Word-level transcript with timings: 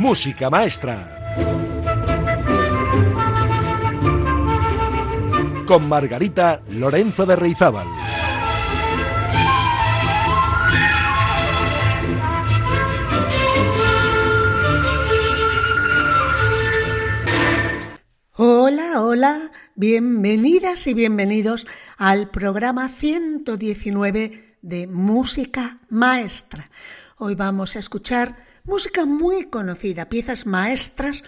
Música 0.00 0.48
Maestra. 0.48 1.36
Con 5.66 5.88
Margarita 5.90 6.62
Lorenzo 6.70 7.26
de 7.26 7.36
Reizábal. 7.36 7.86
Hola, 18.36 19.02
hola, 19.02 19.50
bienvenidas 19.74 20.86
y 20.86 20.94
bienvenidos 20.94 21.66
al 21.98 22.30
programa 22.30 22.88
119 22.88 24.56
de 24.62 24.86
Música 24.86 25.80
Maestra. 25.90 26.70
Hoy 27.18 27.34
vamos 27.34 27.76
a 27.76 27.80
escuchar 27.80 28.49
música 28.64 29.04
muy 29.04 29.46
conocida, 29.46 30.08
piezas 30.08 30.46
maestras 30.46 31.24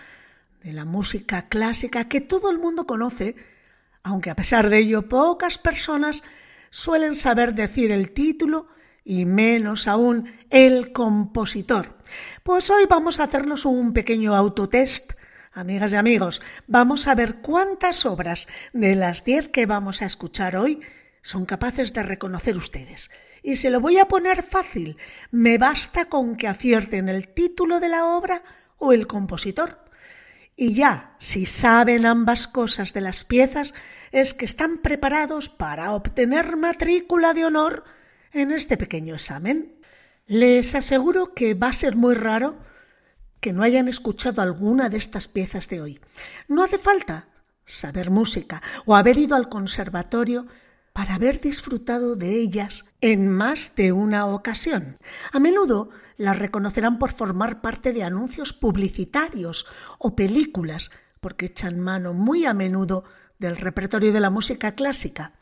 de 0.62 0.72
la 0.72 0.84
música 0.84 1.48
clásica 1.48 2.08
que 2.08 2.20
todo 2.20 2.50
el 2.50 2.58
mundo 2.58 2.86
conoce, 2.86 3.36
aunque 4.02 4.30
a 4.30 4.36
pesar 4.36 4.68
de 4.68 4.78
ello 4.78 5.08
pocas 5.08 5.58
personas 5.58 6.22
suelen 6.70 7.14
saber 7.14 7.54
decir 7.54 7.90
el 7.90 8.12
título 8.12 8.68
y 9.04 9.24
menos 9.24 9.88
aún 9.88 10.32
el 10.50 10.92
compositor. 10.92 11.98
Pues 12.42 12.70
hoy 12.70 12.84
vamos 12.88 13.20
a 13.20 13.24
hacernos 13.24 13.64
un 13.64 13.92
pequeño 13.92 14.34
autotest 14.34 15.12
Amigas 15.54 15.92
y 15.92 15.96
amigos, 15.96 16.40
vamos 16.66 17.06
a 17.06 17.14
ver 17.14 17.42
cuántas 17.42 18.06
obras 18.06 18.48
de 18.72 18.94
las 18.94 19.22
diez 19.22 19.48
que 19.48 19.66
vamos 19.66 20.00
a 20.00 20.06
escuchar 20.06 20.56
hoy 20.56 20.80
son 21.20 21.44
capaces 21.44 21.92
de 21.92 22.02
reconocer 22.02 22.56
ustedes. 22.56 23.10
Y 23.42 23.56
se 23.56 23.70
lo 23.70 23.80
voy 23.80 23.98
a 23.98 24.06
poner 24.06 24.42
fácil. 24.42 24.96
Me 25.30 25.58
basta 25.58 26.06
con 26.06 26.36
que 26.36 26.48
acierten 26.48 27.08
el 27.08 27.28
título 27.28 27.80
de 27.80 27.88
la 27.88 28.06
obra 28.06 28.42
o 28.78 28.92
el 28.92 29.06
compositor. 29.06 29.84
Y 30.56 30.74
ya, 30.74 31.16
si 31.18 31.46
saben 31.46 32.06
ambas 32.06 32.46
cosas 32.46 32.92
de 32.92 33.00
las 33.00 33.24
piezas, 33.24 33.74
es 34.12 34.34
que 34.34 34.44
están 34.44 34.78
preparados 34.78 35.48
para 35.48 35.92
obtener 35.92 36.56
matrícula 36.56 37.34
de 37.34 37.46
honor 37.46 37.84
en 38.32 38.52
este 38.52 38.76
pequeño 38.76 39.14
examen. 39.14 39.74
Les 40.26 40.74
aseguro 40.74 41.34
que 41.34 41.54
va 41.54 41.68
a 41.68 41.74
ser 41.74 41.96
muy 41.96 42.14
raro 42.14 42.58
que 43.40 43.52
no 43.52 43.64
hayan 43.64 43.88
escuchado 43.88 44.40
alguna 44.40 44.88
de 44.88 44.98
estas 44.98 45.26
piezas 45.26 45.68
de 45.68 45.80
hoy. 45.80 46.00
No 46.46 46.62
hace 46.62 46.78
falta 46.78 47.28
saber 47.64 48.10
música 48.10 48.62
o 48.84 48.94
haber 48.94 49.18
ido 49.18 49.34
al 49.34 49.48
conservatorio 49.48 50.46
para 50.92 51.14
haber 51.14 51.40
disfrutado 51.40 52.16
de 52.16 52.38
ellas 52.38 52.84
en 53.00 53.28
más 53.28 53.74
de 53.76 53.92
una 53.92 54.26
ocasión. 54.26 54.96
A 55.32 55.38
menudo 55.38 55.90
las 56.16 56.38
reconocerán 56.38 56.98
por 56.98 57.12
formar 57.12 57.60
parte 57.60 57.92
de 57.92 58.04
anuncios 58.04 58.52
publicitarios 58.52 59.66
o 59.98 60.14
películas, 60.14 60.90
porque 61.20 61.46
echan 61.46 61.80
mano 61.80 62.12
muy 62.12 62.44
a 62.44 62.54
menudo 62.54 63.04
del 63.38 63.56
repertorio 63.56 64.12
de 64.12 64.20
la 64.20 64.30
música 64.30 64.74
clásica. 64.74 65.32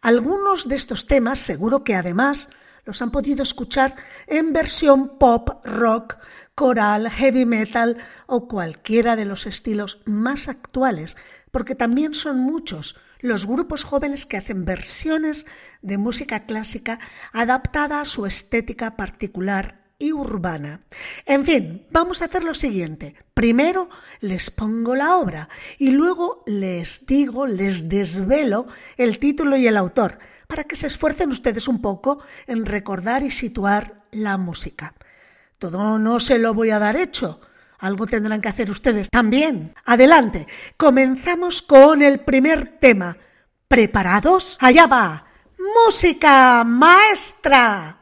Algunos 0.00 0.68
de 0.68 0.76
estos 0.76 1.06
temas 1.06 1.40
seguro 1.40 1.84
que 1.84 1.94
además 1.94 2.50
los 2.84 3.02
han 3.02 3.10
podido 3.10 3.42
escuchar 3.42 3.94
en 4.26 4.52
versión 4.52 5.18
pop, 5.18 5.64
rock, 5.64 6.16
coral, 6.54 7.10
heavy 7.10 7.46
metal 7.46 7.98
o 8.26 8.48
cualquiera 8.48 9.16
de 9.16 9.24
los 9.24 9.46
estilos 9.46 10.02
más 10.04 10.48
actuales, 10.48 11.16
porque 11.52 11.76
también 11.76 12.14
son 12.14 12.40
muchos 12.40 12.96
los 13.20 13.46
grupos 13.46 13.84
jóvenes 13.84 14.26
que 14.26 14.36
hacen 14.36 14.64
versiones 14.64 15.46
de 15.80 15.98
música 15.98 16.44
clásica 16.44 16.98
adaptada 17.32 18.00
a 18.00 18.04
su 18.04 18.26
estética 18.26 18.96
particular 18.96 19.82
y 19.98 20.12
urbana. 20.12 20.80
En 21.26 21.44
fin, 21.44 21.86
vamos 21.92 22.20
a 22.20 22.24
hacer 22.24 22.42
lo 22.42 22.54
siguiente. 22.54 23.14
Primero 23.34 23.88
les 24.20 24.50
pongo 24.50 24.96
la 24.96 25.16
obra 25.16 25.48
y 25.78 25.90
luego 25.90 26.42
les 26.46 27.06
digo, 27.06 27.46
les 27.46 27.88
desvelo 27.88 28.66
el 28.96 29.20
título 29.20 29.56
y 29.56 29.68
el 29.68 29.76
autor, 29.76 30.18
para 30.48 30.64
que 30.64 30.74
se 30.74 30.88
esfuercen 30.88 31.30
ustedes 31.30 31.68
un 31.68 31.80
poco 31.80 32.18
en 32.48 32.66
recordar 32.66 33.22
y 33.22 33.30
situar 33.30 34.02
la 34.10 34.36
música. 34.38 34.94
Todo 35.58 36.00
no 36.00 36.18
se 36.18 36.38
lo 36.38 36.54
voy 36.54 36.70
a 36.70 36.80
dar 36.80 36.96
hecho. 36.96 37.40
Algo 37.82 38.06
tendrán 38.06 38.40
que 38.40 38.48
hacer 38.48 38.70
ustedes 38.70 39.10
también. 39.10 39.74
Adelante. 39.84 40.46
Comenzamos 40.76 41.62
con 41.62 42.00
el 42.00 42.20
primer 42.20 42.78
tema. 42.78 43.16
¿Preparados? 43.66 44.56
Allá 44.60 44.86
va. 44.86 45.24
Música 45.58 46.62
maestra. 46.64 47.98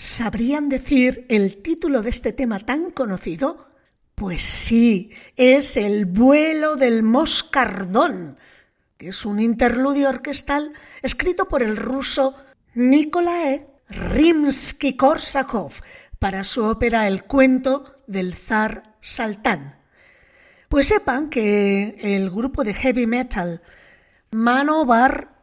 ¿Sabrían 0.00 0.70
decir 0.70 1.26
el 1.28 1.60
título 1.60 2.00
de 2.00 2.08
este 2.08 2.32
tema 2.32 2.60
tan 2.60 2.90
conocido? 2.90 3.66
Pues 4.14 4.40
sí, 4.40 5.12
es 5.36 5.76
El 5.76 6.06
vuelo 6.06 6.76
del 6.76 7.02
moscardón, 7.02 8.38
que 8.96 9.08
es 9.08 9.26
un 9.26 9.38
interludio 9.40 10.08
orquestal 10.08 10.72
escrito 11.02 11.48
por 11.48 11.62
el 11.62 11.76
ruso 11.76 12.34
Nikolai 12.72 13.66
Rimsky-Korsakov 13.90 15.72
para 16.18 16.44
su 16.44 16.64
ópera 16.64 17.06
El 17.06 17.24
cuento 17.24 18.00
del 18.06 18.34
zar 18.34 18.96
Saltán. 19.02 19.80
Pues 20.70 20.86
sepan 20.86 21.28
que 21.28 21.98
el 22.00 22.30
grupo 22.30 22.64
de 22.64 22.72
heavy 22.72 23.06
metal 23.06 23.60
Manobar 24.30 25.39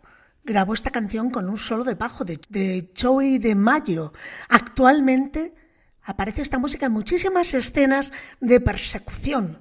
grabó 0.47 0.73
esta 0.73 0.91
canción 0.91 1.29
con 1.29 1.49
un 1.49 1.57
solo 1.57 1.83
de 1.83 1.93
bajo 1.93 2.23
de, 2.23 2.39
de 2.49 2.91
Joey 2.99 3.37
de 3.37 3.53
Mayo. 3.53 4.13
Actualmente 4.47 5.53
aparece 6.01 6.41
esta 6.41 6.57
música 6.57 6.85
en 6.85 6.93
muchísimas 6.93 7.53
escenas 7.53 8.13
de 8.39 8.61
persecución, 8.61 9.59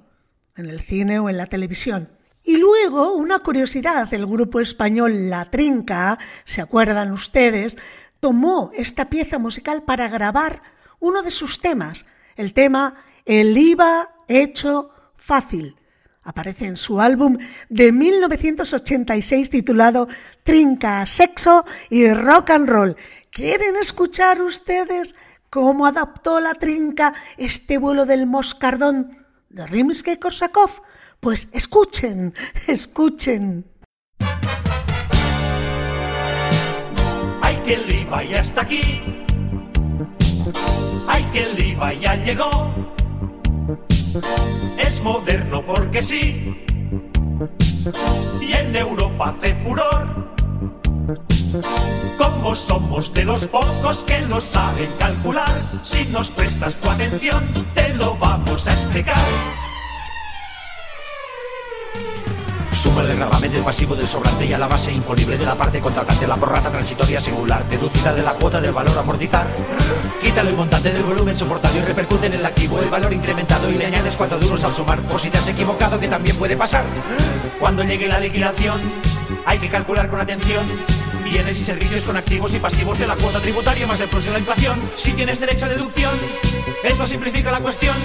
en 0.54 0.66
el 0.66 0.80
cine 0.80 1.18
o 1.18 1.28
en 1.28 1.38
la 1.38 1.46
televisión. 1.46 2.08
Y 2.44 2.58
luego, 2.58 3.14
una 3.14 3.40
curiosidad, 3.40 4.14
el 4.14 4.26
grupo 4.26 4.60
español 4.60 5.28
La 5.28 5.50
Trinca, 5.50 6.18
¿se 6.44 6.60
acuerdan 6.60 7.10
ustedes? 7.10 7.76
Tomó 8.20 8.70
esta 8.72 9.10
pieza 9.10 9.40
musical 9.40 9.82
para 9.82 10.08
grabar 10.08 10.62
uno 11.00 11.22
de 11.22 11.32
sus 11.32 11.60
temas, 11.60 12.06
el 12.36 12.52
tema 12.52 12.94
El 13.24 13.58
IVA 13.58 14.14
hecho 14.28 14.90
fácil 15.16 15.76
Aparece 16.26 16.66
en 16.66 16.76
su 16.76 17.00
álbum 17.00 17.38
de 17.68 17.92
1986 17.92 19.48
titulado 19.48 20.08
Trinca, 20.42 21.06
Sexo 21.06 21.64
y 21.88 22.12
Rock 22.12 22.50
and 22.50 22.68
Roll. 22.68 22.96
¿Quieren 23.30 23.76
escuchar 23.76 24.42
ustedes 24.42 25.14
cómo 25.50 25.86
adaptó 25.86 26.40
la 26.40 26.54
trinca 26.54 27.14
este 27.36 27.78
vuelo 27.78 28.06
del 28.06 28.26
moscardón 28.26 29.24
de 29.50 29.66
Rimsky-Korsakov? 29.66 30.82
Pues 31.20 31.48
escuchen, 31.52 32.34
escuchen. 32.66 33.64
Ay, 37.40 37.56
que 37.64 37.74
el 37.74 38.00
IVA 38.00 38.24
ya 38.24 38.38
está 38.38 38.62
aquí. 38.62 39.00
Ay, 41.06 41.24
que 41.32 41.76
ya 42.00 42.16
llegó. 42.16 42.75
Es 44.78 45.02
moderno 45.02 45.64
porque 45.64 46.02
sí. 46.02 46.56
Y 48.40 48.52
en 48.52 48.76
Europa 48.76 49.34
hace 49.36 49.54
furor. 49.54 50.26
Como 52.18 52.54
somos 52.54 53.12
de 53.12 53.24
los 53.24 53.46
pocos 53.46 54.04
que 54.04 54.20
lo 54.22 54.40
saben 54.40 54.90
calcular, 54.98 55.62
si 55.82 56.04
nos 56.06 56.30
prestas 56.30 56.76
tu 56.76 56.90
atención, 56.90 57.44
te 57.74 57.94
lo 57.94 58.16
vamos 58.16 58.66
a 58.68 58.72
explicar. 58.72 59.65
Suma 62.76 63.00
el 63.00 63.16
gravamen 63.16 63.50
del 63.50 63.62
pasivo 63.62 63.96
del 63.96 64.06
sobrante 64.06 64.44
y 64.44 64.52
a 64.52 64.58
la 64.58 64.68
base 64.68 64.92
imponible 64.92 65.38
de 65.38 65.46
la 65.46 65.56
parte 65.56 65.80
contratante 65.80 66.26
la 66.26 66.36
prorrata 66.36 66.70
transitoria 66.70 67.18
singular, 67.18 67.66
deducida 67.70 68.12
de 68.12 68.22
la 68.22 68.34
cuota 68.34 68.60
del 68.60 68.72
valor 68.72 68.96
amortizar. 68.98 69.46
Quítale 70.20 70.50
el 70.50 70.56
montante 70.56 70.92
del 70.92 71.02
volumen 71.02 71.34
soportado 71.34 71.74
y 71.78 71.80
repercute 71.80 72.26
en 72.26 72.34
el 72.34 72.44
activo 72.44 72.78
el 72.78 72.90
valor 72.90 73.14
incrementado 73.14 73.70
y 73.70 73.78
le 73.78 73.86
añades 73.86 74.14
cuatro 74.16 74.38
duros 74.38 74.62
al 74.62 74.72
sumar, 74.72 75.00
por 75.00 75.18
si 75.18 75.30
te 75.30 75.38
has 75.38 75.48
equivocado 75.48 75.98
que 75.98 76.06
también 76.06 76.36
puede 76.36 76.54
pasar. 76.54 76.84
Cuando 77.58 77.82
llegue 77.82 78.08
la 78.08 78.20
liquidación, 78.20 78.78
hay 79.46 79.58
que 79.58 79.70
calcular 79.70 80.10
con 80.10 80.20
atención 80.20 80.66
bienes 81.30 81.58
y 81.58 81.64
servicios 81.64 82.04
con 82.04 82.16
activos 82.16 82.54
y 82.54 82.58
pasivos 82.58 82.98
de 82.98 83.06
la 83.06 83.16
cuota 83.16 83.40
tributaria 83.40 83.86
más 83.86 84.00
el 84.00 84.08
plus 84.08 84.24
de 84.24 84.30
la 84.30 84.38
inflación. 84.38 84.78
Si 84.94 85.12
tienes 85.12 85.40
derecho 85.40 85.66
a 85.66 85.68
deducción, 85.68 86.12
esto 86.84 87.06
simplifica 87.06 87.50
la 87.50 87.60
cuestión. 87.60 87.96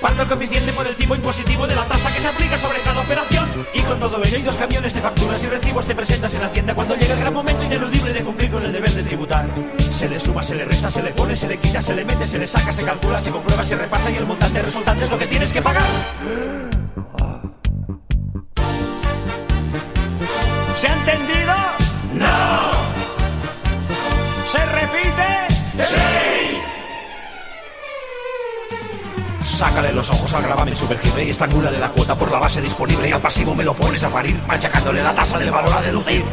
Cuánto 0.00 0.22
el 0.22 0.28
coeficiente 0.28 0.72
por 0.72 0.86
el 0.86 0.94
tipo 0.94 1.14
impositivo 1.14 1.66
de 1.66 1.74
la 1.74 1.84
tasa 1.84 2.12
que 2.12 2.20
se 2.20 2.28
aplica 2.28 2.58
sobre 2.58 2.80
cada 2.80 3.00
operación. 3.00 3.48
Y 3.74 3.80
con 3.80 3.98
todo 3.98 4.22
ello 4.22 4.38
y 4.38 4.42
dos 4.42 4.56
camiones 4.56 4.94
de 4.94 5.00
facturas 5.00 5.42
y 5.42 5.46
recibos 5.46 5.86
te 5.86 5.94
presentas 5.94 6.34
en 6.34 6.42
Hacienda 6.42 6.74
cuando 6.74 6.96
llega 6.96 7.14
el 7.14 7.20
gran 7.20 7.34
momento 7.34 7.64
ineludible 7.64 8.12
de 8.12 8.24
cumplir 8.24 8.50
con 8.50 8.62
el 8.62 8.72
deber 8.72 8.90
de 8.90 9.02
tributar. 9.02 9.46
Se 9.78 10.08
le 10.08 10.20
suma, 10.20 10.42
se 10.42 10.54
le 10.54 10.64
resta, 10.64 10.90
se 10.90 11.02
le 11.02 11.10
pone, 11.10 11.34
se 11.34 11.48
le 11.48 11.58
quita, 11.58 11.82
se 11.82 11.94
le 11.94 12.04
mete, 12.04 12.26
se 12.26 12.38
le 12.38 12.46
saca, 12.46 12.72
se 12.72 12.84
calcula, 12.84 13.18
se 13.18 13.30
comprueba, 13.30 13.64
se 13.64 13.76
repasa 13.76 14.10
y 14.10 14.16
el 14.16 14.26
montante 14.26 14.62
resultante 14.62 15.04
es 15.04 15.10
lo 15.10 15.18
que 15.18 15.26
tienes 15.26 15.52
que 15.52 15.62
pagar. 15.62 15.86
¿Se 20.76 20.88
ha 20.88 20.94
entendido? 20.94 21.89
¡No! 22.20 22.70
¿Se 24.46 24.64
repite? 24.66 25.48
¡Sí! 25.84 25.96
Sácale 29.42 29.92
los 29.92 30.10
ojos 30.10 30.32
al 30.34 30.42
gravamen 30.42 30.76
supergible 30.76 31.24
y 31.24 31.30
estrangúlale 31.30 31.78
la 31.78 31.90
cuota 31.90 32.14
por 32.14 32.30
la 32.30 32.38
base 32.38 32.60
disponible 32.60 33.08
y 33.08 33.12
al 33.12 33.20
pasivo 33.20 33.54
me 33.54 33.64
lo 33.64 33.74
pones 33.74 34.04
a 34.04 34.10
parir, 34.10 34.40
machacándole 34.46 35.02
la 35.02 35.14
tasa 35.14 35.38
del 35.38 35.50
valor 35.50 35.72
a 35.72 35.80
deducir. 35.80 36.24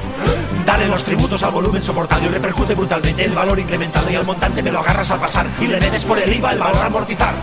Dale 0.65 0.87
los 0.87 1.03
tributos 1.03 1.41
al 1.43 1.51
volumen 1.51 1.81
soportado 1.81 2.25
y 2.25 2.29
repercute 2.29 2.75
brutalmente 2.75 3.23
el 3.25 3.33
valor 3.33 3.59
incrementado 3.59 4.09
y 4.11 4.15
al 4.15 4.25
montante 4.25 4.61
me 4.61 4.71
lo 4.71 4.79
agarras 4.79 5.09
al 5.11 5.19
pasar 5.19 5.47
y 5.59 5.67
le 5.67 5.79
metes 5.79 6.03
por 6.03 6.19
el 6.19 6.33
IVA 6.33 6.51
el 6.53 6.59
valor 6.59 6.77
a 6.77 6.85
amortizar. 6.85 7.35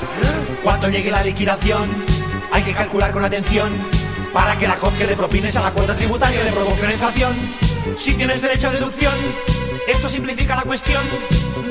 Cuando 0.62 0.88
llegue 0.88 1.10
la 1.10 1.22
liquidación, 1.22 2.04
hay 2.52 2.62
que 2.62 2.74
calcular 2.74 3.12
con 3.12 3.24
atención 3.24 3.68
para 4.32 4.58
que 4.58 4.68
la 4.68 4.76
COP 4.76 4.98
que 4.98 5.06
le 5.06 5.16
propines 5.16 5.56
a 5.56 5.62
la 5.62 5.70
cuota 5.70 5.94
tributaria 5.94 6.42
le 6.44 6.52
provoque 6.52 6.82
una 6.82 6.92
inflación. 6.92 7.63
Si 7.96 8.14
tienes 8.14 8.40
derecho 8.40 8.68
a 8.68 8.72
deducción, 8.72 9.14
esto 9.86 10.08
simplifica 10.08 10.56
la 10.56 10.62
cuestión. 10.62 11.02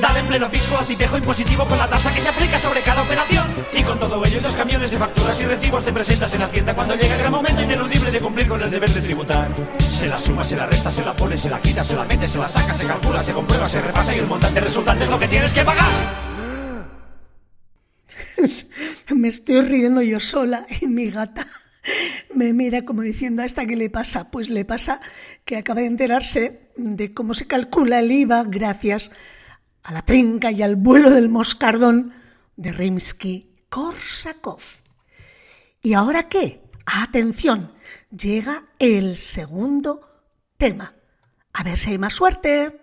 Dale 0.00 0.20
en 0.20 0.26
pleno 0.26 0.48
fisco 0.48 0.76
a 0.78 0.84
tipejo 0.84 1.18
impositivo 1.18 1.64
con 1.64 1.76
la 1.76 1.88
tasa 1.88 2.14
que 2.14 2.20
se 2.20 2.28
aplica 2.28 2.58
sobre 2.58 2.80
cada 2.82 3.02
operación. 3.02 3.46
Y 3.72 3.82
con 3.82 3.98
todo 3.98 4.24
ello 4.24 4.40
los 4.40 4.54
camiones 4.54 4.90
de 4.90 4.98
facturas 4.98 5.40
y 5.40 5.46
recibos 5.46 5.84
te 5.84 5.92
presentas 5.92 6.32
en 6.34 6.42
Hacienda 6.42 6.74
cuando 6.74 6.94
llega 6.94 7.14
el 7.14 7.20
gran 7.20 7.32
momento 7.32 7.62
ineludible 7.62 8.10
de 8.12 8.20
cumplir 8.20 8.48
con 8.48 8.62
el 8.62 8.70
deber 8.70 8.90
de 8.90 9.00
tributar. 9.00 9.52
Se 9.78 10.06
la 10.06 10.18
suma, 10.18 10.44
se 10.44 10.56
la 10.56 10.66
resta, 10.66 10.92
se 10.92 11.04
la 11.04 11.16
pone, 11.16 11.36
se 11.36 11.50
la 11.50 11.60
quita, 11.60 11.84
se 11.84 11.96
la 11.96 12.04
mete, 12.04 12.28
se 12.28 12.38
la 12.38 12.48
saca, 12.48 12.74
se 12.74 12.86
calcula, 12.86 13.22
se 13.22 13.32
comprueba, 13.32 13.68
se 13.68 13.80
repasa 13.82 14.14
y 14.14 14.18
el 14.20 14.26
montante 14.26 14.60
resultante 14.60 15.04
es 15.04 15.10
lo 15.10 15.18
que 15.18 15.28
tienes 15.28 15.52
que 15.52 15.64
pagar. 15.64 15.90
Me 19.14 19.28
estoy 19.28 19.62
riendo 19.62 20.00
yo 20.02 20.20
sola 20.20 20.66
y 20.80 20.86
mi 20.86 21.10
gata 21.10 21.46
me 22.34 22.52
mira 22.52 22.84
como 22.84 23.02
diciendo, 23.02 23.42
¿a 23.42 23.44
esta 23.44 23.66
qué 23.66 23.76
le 23.76 23.90
pasa? 23.90 24.30
Pues 24.30 24.48
le 24.48 24.64
pasa 24.64 25.00
que 25.44 25.56
acaba 25.56 25.80
de 25.80 25.86
enterarse 25.86 26.70
de 26.76 27.12
cómo 27.12 27.34
se 27.34 27.46
calcula 27.46 28.00
el 28.00 28.10
IVA 28.10 28.44
gracias 28.44 29.10
a 29.82 29.92
la 29.92 30.02
trinca 30.02 30.50
y 30.50 30.62
al 30.62 30.76
vuelo 30.76 31.10
del 31.10 31.28
moscardón 31.28 32.14
de 32.56 32.72
Rimsky-Korsakov. 32.72 34.60
¿Y 35.82 35.92
ahora 35.94 36.28
qué? 36.28 36.62
Atención, 36.86 37.72
llega 38.10 38.64
el 38.78 39.16
segundo 39.16 40.08
tema. 40.56 40.94
A 41.52 41.62
ver 41.62 41.78
si 41.78 41.90
hay 41.90 41.98
más 41.98 42.14
suerte. 42.14 42.80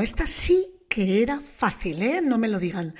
Esta 0.00 0.26
sí 0.26 0.80
que 0.88 1.22
era 1.22 1.40
fácil, 1.40 2.02
¿eh? 2.02 2.22
No 2.22 2.38
me 2.38 2.48
lo 2.48 2.58
digan. 2.58 2.94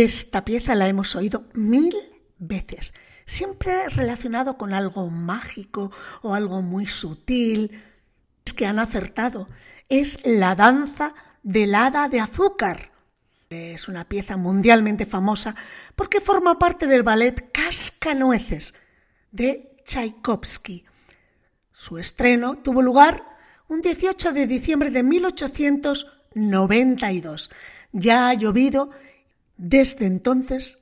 Esta 0.00 0.44
pieza 0.46 0.74
la 0.74 0.88
hemos 0.88 1.14
oído 1.14 1.44
mil 1.52 1.94
veces, 2.38 2.94
siempre 3.26 3.86
relacionado 3.90 4.56
con 4.56 4.72
algo 4.72 5.10
mágico 5.10 5.92
o 6.22 6.32
algo 6.32 6.62
muy 6.62 6.86
sutil. 6.86 7.82
Es 8.42 8.54
que 8.54 8.64
han 8.64 8.78
acertado. 8.78 9.46
Es 9.90 10.18
la 10.24 10.54
danza 10.54 11.14
del 11.42 11.74
hada 11.74 12.08
de 12.08 12.18
azúcar. 12.18 12.92
Es 13.50 13.88
una 13.88 14.08
pieza 14.08 14.38
mundialmente 14.38 15.04
famosa 15.04 15.54
porque 15.96 16.22
forma 16.22 16.58
parte 16.58 16.86
del 16.86 17.02
ballet 17.02 17.52
Cascanueces 17.52 18.72
de 19.32 19.76
Tchaikovsky. 19.84 20.86
Su 21.72 21.98
estreno 21.98 22.56
tuvo 22.56 22.80
lugar 22.80 23.36
un 23.68 23.82
18 23.82 24.32
de 24.32 24.46
diciembre 24.46 24.88
de 24.88 25.02
1892. 25.02 27.50
Ya 27.92 28.30
ha 28.30 28.34
llovido 28.34 28.88
desde 29.60 30.06
entonces 30.06 30.78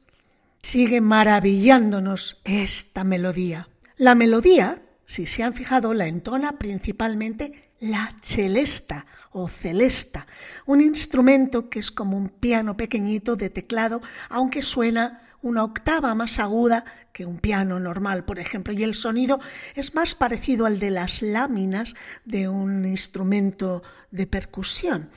sigue 0.62 1.00
maravillándonos 1.00 2.40
esta 2.44 3.02
melodía. 3.02 3.68
La 3.96 4.14
melodía, 4.14 4.82
si 5.04 5.26
se 5.26 5.42
han 5.42 5.52
fijado, 5.52 5.94
la 5.94 6.06
entona 6.06 6.58
principalmente 6.58 7.72
la 7.80 8.14
celesta 8.22 9.06
o 9.32 9.48
celesta, 9.48 10.26
un 10.66 10.80
instrumento 10.80 11.68
que 11.68 11.80
es 11.80 11.90
como 11.90 12.16
un 12.16 12.28
piano 12.28 12.76
pequeñito 12.76 13.34
de 13.34 13.50
teclado, 13.50 14.00
aunque 14.30 14.62
suena 14.62 15.22
una 15.42 15.64
octava 15.64 16.14
más 16.14 16.38
aguda 16.38 16.84
que 17.12 17.24
un 17.26 17.38
piano 17.38 17.80
normal, 17.80 18.24
por 18.24 18.38
ejemplo, 18.38 18.72
y 18.72 18.84
el 18.84 18.94
sonido 18.94 19.40
es 19.74 19.94
más 19.94 20.14
parecido 20.14 20.66
al 20.66 20.78
de 20.78 20.90
las 20.90 21.20
láminas 21.20 21.94
de 22.24 22.48
un 22.48 22.84
instrumento 22.84 23.82
de 24.12 24.26
percusión. 24.26 25.10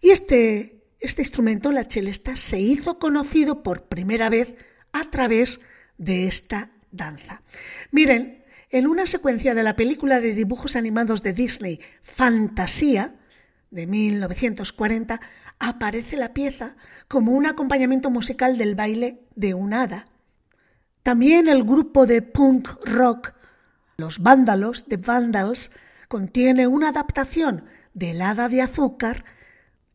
Y 0.00 0.10
este 0.10 0.83
Este 1.04 1.20
instrumento, 1.20 1.70
la 1.70 1.86
chelesta, 1.86 2.34
se 2.34 2.58
hizo 2.58 2.98
conocido 2.98 3.62
por 3.62 3.88
primera 3.88 4.30
vez 4.30 4.54
a 4.90 5.10
través 5.10 5.60
de 5.98 6.26
esta 6.26 6.70
danza. 6.92 7.42
Miren, 7.90 8.42
en 8.70 8.86
una 8.86 9.06
secuencia 9.06 9.52
de 9.54 9.62
la 9.62 9.76
película 9.76 10.22
de 10.22 10.32
dibujos 10.32 10.76
animados 10.76 11.22
de 11.22 11.34
Disney, 11.34 11.80
Fantasía, 12.00 13.16
de 13.70 13.86
1940, 13.86 15.20
aparece 15.58 16.16
la 16.16 16.32
pieza 16.32 16.74
como 17.06 17.32
un 17.32 17.44
acompañamiento 17.44 18.08
musical 18.08 18.56
del 18.56 18.74
baile 18.74 19.26
de 19.34 19.52
un 19.52 19.74
hada. 19.74 20.06
También 21.02 21.48
el 21.48 21.64
grupo 21.64 22.06
de 22.06 22.22
punk 22.22 22.66
rock 22.86 23.34
Los 23.98 24.20
Vándalos 24.20 24.88
de 24.88 24.96
Vandals 24.96 25.70
contiene 26.08 26.66
una 26.66 26.88
adaptación 26.88 27.66
del 27.92 28.22
hada 28.22 28.48
de 28.48 28.62
azúcar 28.62 29.26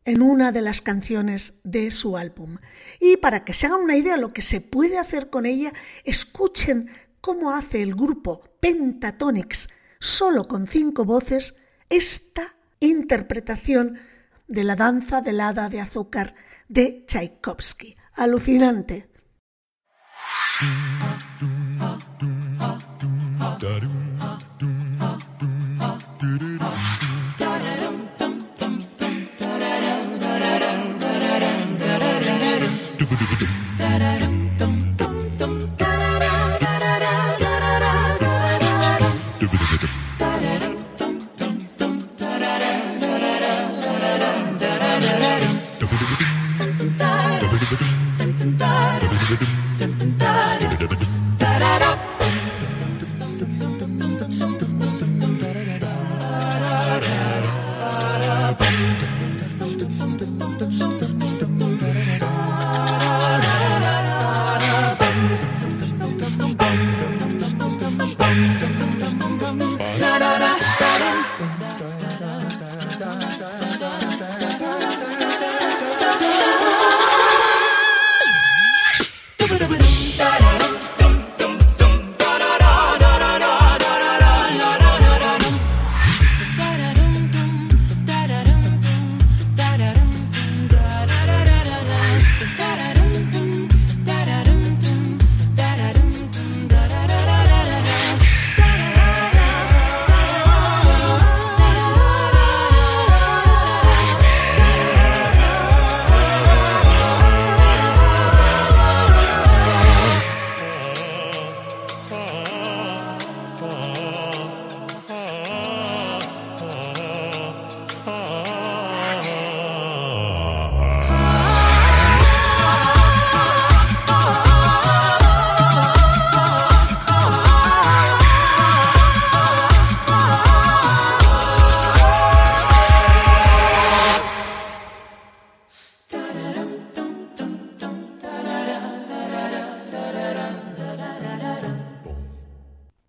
en 0.04 0.22
una 0.22 0.52
de 0.52 0.60
las 0.60 0.80
canciones 0.80 1.60
de 1.64 1.90
su 1.90 2.16
álbum. 2.16 2.58
Y 3.00 3.16
para 3.16 3.44
que 3.44 3.54
se 3.54 3.66
hagan 3.66 3.82
una 3.82 3.96
idea 3.96 4.14
de 4.14 4.20
lo 4.20 4.32
que 4.32 4.42
se 4.42 4.60
puede 4.60 4.98
hacer 4.98 5.30
con 5.30 5.46
ella, 5.46 5.72
escuchen 6.04 6.90
cómo 7.20 7.52
hace 7.52 7.82
el 7.82 7.94
grupo 7.94 8.42
Pentatonix, 8.60 9.68
solo 9.98 10.48
con 10.48 10.66
cinco 10.66 11.04
voces, 11.04 11.56
esta 11.88 12.54
interpretación 12.80 13.98
de 14.48 14.64
la 14.64 14.76
danza 14.76 15.20
del 15.20 15.40
hada 15.40 15.68
de 15.68 15.80
azúcar 15.80 16.34
de 16.68 17.04
Tchaikovsky. 17.06 17.96
Alucinante. 18.14 19.08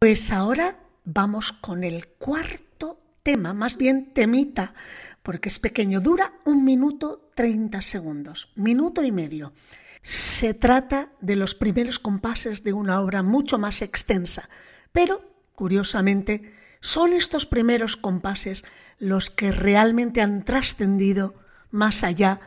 Pues 0.03 0.31
ahora 0.31 0.79
vamos 1.05 1.51
con 1.51 1.83
el 1.83 2.07
cuarto 2.07 2.99
tema, 3.21 3.53
más 3.53 3.77
bien 3.77 4.15
temita, 4.15 4.73
porque 5.21 5.49
es 5.49 5.59
pequeño, 5.59 6.01
dura 6.01 6.33
un 6.43 6.65
minuto 6.65 7.29
treinta 7.35 7.83
segundos, 7.83 8.51
minuto 8.55 9.03
y 9.03 9.11
medio. 9.11 9.53
Se 10.01 10.55
trata 10.55 11.11
de 11.21 11.35
los 11.35 11.53
primeros 11.53 11.99
compases 11.99 12.63
de 12.63 12.73
una 12.73 12.99
obra 12.99 13.21
mucho 13.21 13.59
más 13.59 13.83
extensa, 13.83 14.49
pero, 14.91 15.21
curiosamente, 15.53 16.51
son 16.79 17.13
estos 17.13 17.45
primeros 17.45 17.95
compases 17.95 18.65
los 18.97 19.29
que 19.29 19.51
realmente 19.51 20.21
han 20.21 20.45
trascendido 20.45 21.35
más 21.69 22.03
allá 22.03 22.39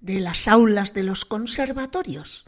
de 0.00 0.20
las 0.20 0.46
aulas 0.46 0.94
de 0.94 1.02
los 1.02 1.24
conservatorios. 1.24 2.46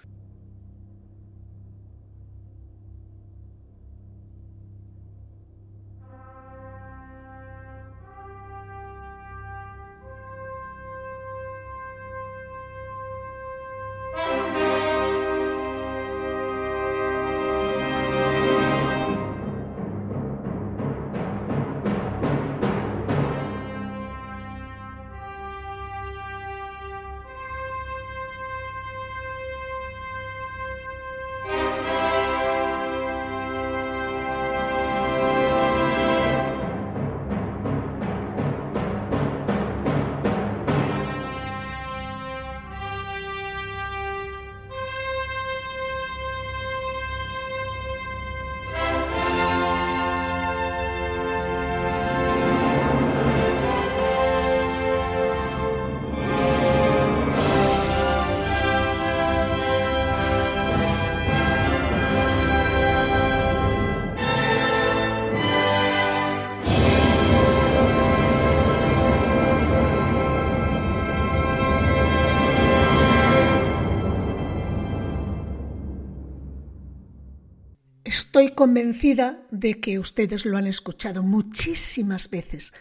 Estoy 78.37 78.55
convencida 78.55 79.47
de 79.51 79.81
que 79.81 79.99
ustedes 79.99 80.45
lo 80.45 80.59
han 80.59 80.67
escuchado 80.67 81.23
muchísimas 81.23 82.29
veces. 82.29 82.75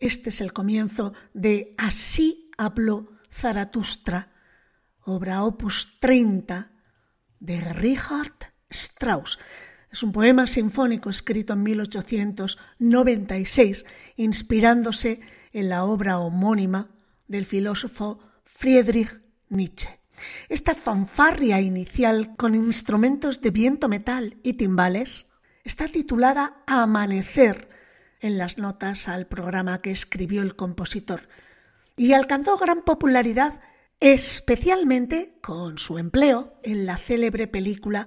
Este 0.00 0.30
es 0.30 0.40
el 0.40 0.52
comienzo 0.52 1.12
de 1.32 1.76
Así 1.78 2.50
habló 2.58 3.12
Zaratustra, 3.30 4.32
obra 5.02 5.44
opus 5.44 6.00
30 6.00 6.72
de 7.38 7.60
Richard 7.74 8.52
Strauss. 8.70 9.38
Es 9.92 10.02
un 10.02 10.10
poema 10.10 10.48
sinfónico 10.48 11.10
escrito 11.10 11.52
en 11.52 11.62
1896, 11.62 13.86
inspirándose 14.16 15.20
en 15.52 15.68
la 15.68 15.84
obra 15.84 16.18
homónima 16.18 16.90
del 17.28 17.46
filósofo 17.46 18.18
Friedrich 18.44 19.20
Nietzsche. 19.48 19.97
Esta 20.48 20.74
fanfarria 20.74 21.60
inicial 21.60 22.34
con 22.36 22.54
instrumentos 22.54 23.40
de 23.40 23.50
viento 23.50 23.88
metal 23.88 24.38
y 24.42 24.54
timbales 24.54 25.26
está 25.64 25.88
titulada 25.88 26.62
Amanecer 26.66 27.68
en 28.20 28.38
las 28.38 28.58
notas 28.58 29.08
al 29.08 29.26
programa 29.26 29.80
que 29.80 29.90
escribió 29.90 30.42
el 30.42 30.56
compositor 30.56 31.28
y 31.96 32.12
alcanzó 32.12 32.56
gran 32.56 32.82
popularidad 32.82 33.60
especialmente 34.00 35.38
con 35.42 35.78
su 35.78 35.98
empleo 35.98 36.60
en 36.62 36.86
la 36.86 36.96
célebre 36.96 37.48
película 37.48 38.06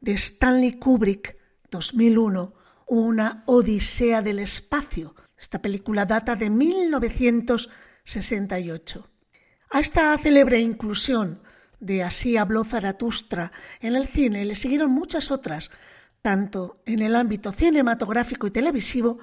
de 0.00 0.12
Stanley 0.12 0.74
Kubrick 0.74 1.36
2001, 1.70 2.54
Una 2.86 3.42
Odisea 3.46 4.22
del 4.22 4.38
Espacio. 4.40 5.14
Esta 5.38 5.62
película 5.62 6.04
data 6.04 6.34
de 6.36 6.50
1968. 6.50 9.08
A 9.70 9.80
esta 9.80 10.18
célebre 10.18 10.60
inclusión 10.60 11.40
de 11.80 12.02
Así 12.02 12.36
habló 12.36 12.64
Zaratustra 12.64 13.52
en 13.80 13.96
el 13.96 14.06
cine 14.06 14.44
le 14.44 14.54
siguieron 14.54 14.90
muchas 14.90 15.30
otras, 15.30 15.70
tanto 16.22 16.82
en 16.86 17.00
el 17.00 17.16
ámbito 17.16 17.52
cinematográfico 17.52 18.46
y 18.46 18.50
televisivo 18.50 19.18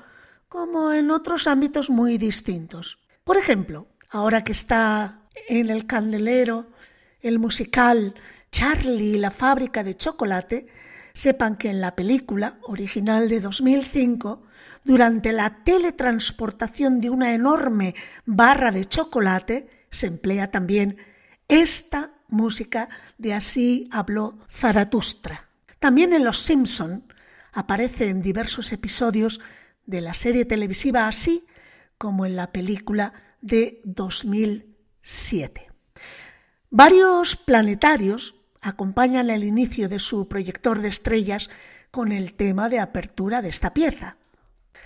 como 0.50 0.92
en 0.92 1.12
otros 1.12 1.48
ámbitos 1.48 1.90
muy 1.90 2.18
distintos. 2.18 3.00
Por 3.24 3.38
ejemplo, 3.38 3.88
ahora 4.10 4.44
que 4.44 4.52
está 4.52 5.22
en 5.48 5.70
el 5.70 5.86
candelero 5.86 6.68
el 7.22 7.40
musical 7.40 8.16
Charlie 8.52 9.16
y 9.16 9.18
la 9.18 9.32
fábrica 9.32 9.84
de 9.84 9.98
chocolate, 9.98 10.68
sepan 11.14 11.58
que 11.58 11.70
en 11.70 11.82
la 11.82 11.96
película 11.96 12.58
original 12.64 13.28
de 13.28 13.42
2005, 13.42 14.44
durante 14.84 15.32
la 15.34 15.64
teletransportación 15.64 17.02
de 17.02 17.10
una 17.10 17.34
enorme 17.34 17.96
barra 18.26 18.72
de 18.72 18.86
chocolate, 18.86 19.86
se 19.90 20.08
emplea 20.08 20.52
también 20.52 20.98
esta 21.48 22.12
música 22.28 22.90
de 23.18 23.34
Así 23.34 23.90
habló 23.92 24.38
Zaratustra. 24.52 25.50
También 25.80 26.14
en 26.14 26.24
Los 26.24 26.40
Simpson 26.40 27.04
aparece 27.54 28.10
en 28.10 28.22
diversos 28.22 28.72
episodios 28.72 29.40
de 29.86 30.02
la 30.02 30.14
serie 30.14 30.46
televisiva 30.46 31.08
Así 31.08 31.46
como 31.98 32.26
en 32.26 32.36
la 32.36 32.52
película 32.52 33.14
de 33.42 33.82
2007. 33.84 35.68
Varios 36.70 37.36
planetarios 37.36 38.36
acompañan 38.62 39.30
el 39.30 39.44
inicio 39.44 39.90
de 39.90 40.00
su 40.00 40.28
proyector 40.28 40.82
de 40.82 40.90
estrellas 40.90 41.50
con 41.92 42.12
el 42.12 42.34
tema 42.34 42.70
de 42.70 42.80
apertura 42.80 43.42
de 43.42 43.50
esta 43.50 43.74
pieza. 43.74 44.18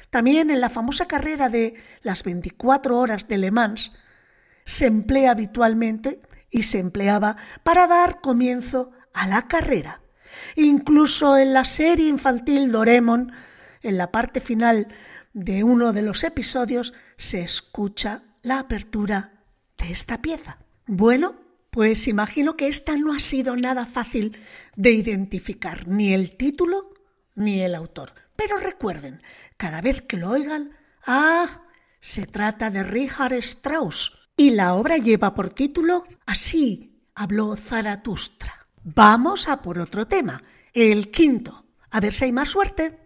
También 0.10 0.50
en 0.50 0.62
la 0.62 0.70
famosa 0.70 1.08
carrera 1.08 1.50
de 1.50 1.74
las 2.04 2.24
24 2.24 2.98
horas 2.98 3.28
de 3.28 3.38
Le 3.38 3.52
Mans 3.52 3.92
se 4.66 4.86
emplea 4.86 5.32
habitualmente 5.32 6.22
y 6.52 6.64
se 6.64 6.80
empleaba 6.80 7.38
para 7.64 7.88
dar 7.88 8.22
comienzo 8.22 8.92
a 9.14 9.28
la 9.28 9.44
carrera. 9.44 10.02
Incluso 10.56 11.38
en 11.38 11.54
la 11.54 11.66
serie 11.66 12.10
infantil 12.10 12.72
Doraemon, 12.72 13.32
en 13.82 13.98
la 13.98 14.12
parte 14.12 14.42
final 14.42 14.88
de 15.34 15.64
uno 15.64 15.94
de 15.94 16.02
los 16.02 16.24
episodios, 16.24 16.94
se 17.18 17.42
escucha 17.42 18.24
la 18.44 18.60
apertura 18.60 19.44
de 19.78 19.92
esta 19.92 20.22
pieza. 20.22 20.58
Bueno, 20.86 21.36
pues 21.70 22.08
imagino 22.08 22.58
que 22.58 22.68
esta 22.68 22.98
no 22.98 23.14
ha 23.14 23.20
sido 23.20 23.56
nada 23.56 23.86
fácil 23.86 24.38
de 24.76 24.92
identificar, 24.92 25.88
ni 25.88 26.14
el 26.14 26.36
título 26.36 26.94
ni 27.36 27.62
el 27.62 27.76
autor. 27.76 28.14
Pero 28.36 28.58
recuerden, 28.58 29.22
cada 29.58 29.82
vez 29.82 30.02
que 30.02 30.18
lo 30.18 30.32
oigan, 30.32 30.72
ah, 31.06 31.64
se 32.00 32.26
trata 32.26 32.70
de 32.70 32.84
Richard 32.84 33.34
Strauss, 33.34 34.21
y 34.42 34.50
la 34.50 34.74
obra 34.74 34.98
lleva 34.98 35.36
por 35.36 35.52
título 35.52 36.04
Así 36.26 37.00
habló 37.14 37.56
Zaratustra. 37.56 38.66
Vamos 38.84 39.48
a 39.48 39.62
por 39.62 39.78
otro 39.78 40.08
tema, 40.08 40.42
el 40.74 41.12
quinto. 41.12 41.68
A 41.92 42.00
ver 42.00 42.12
si 42.12 42.26
hay 42.26 42.32
más 42.32 42.50
suerte. 42.50 43.01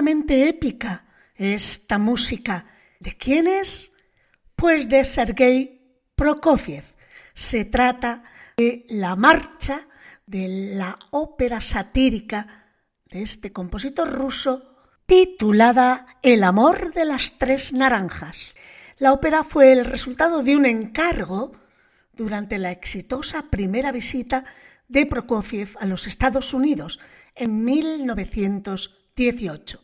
Épica 0.00 1.04
esta 1.34 1.98
música. 1.98 2.66
¿De 3.00 3.16
quién 3.16 3.46
es? 3.46 3.94
Pues 4.56 4.88
de 4.88 5.04
Sergei 5.04 5.80
Prokofiev. 6.14 6.84
Se 7.34 7.64
trata 7.64 8.24
de 8.56 8.86
la 8.88 9.16
marcha 9.16 9.88
de 10.26 10.74
la 10.74 10.98
ópera 11.10 11.60
satírica 11.60 12.66
de 13.06 13.22
este 13.22 13.52
compositor 13.52 14.10
ruso 14.10 14.76
titulada 15.06 16.18
El 16.22 16.44
amor 16.44 16.92
de 16.92 17.04
las 17.04 17.38
tres 17.38 17.72
naranjas. 17.72 18.54
La 18.98 19.12
ópera 19.12 19.44
fue 19.44 19.72
el 19.72 19.84
resultado 19.84 20.42
de 20.42 20.56
un 20.56 20.66
encargo 20.66 21.52
durante 22.12 22.58
la 22.58 22.72
exitosa 22.72 23.46
primera 23.50 23.92
visita 23.92 24.44
de 24.88 25.06
Prokofiev 25.06 25.76
a 25.80 25.86
los 25.86 26.06
Estados 26.06 26.52
Unidos 26.52 26.98
en 27.34 27.64
1900 27.64 28.98
18. 29.18 29.82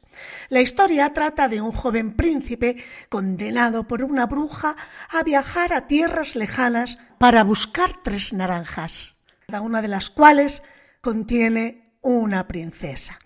La 0.49 0.61
historia 0.61 1.13
trata 1.13 1.49
de 1.49 1.61
un 1.61 1.73
joven 1.73 2.15
príncipe 2.15 2.83
condenado 3.09 3.89
por 3.89 4.03
una 4.03 4.27
bruja 4.27 4.77
a 5.11 5.23
viajar 5.23 5.73
a 5.73 5.87
tierras 5.87 6.37
lejanas 6.37 6.99
para 7.19 7.45
buscar 7.45 8.03
tres 8.03 8.33
naranjas, 8.33 9.23
cada 9.47 9.61
una 9.61 9.83
de 9.83 9.89
las 9.89 10.11
cuales 10.11 10.63
contiene 11.01 11.85
una 12.05 12.47
princesa. 12.47 13.19